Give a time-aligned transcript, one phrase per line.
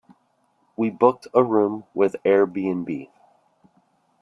[0.75, 3.11] We booked a room with Airbnb.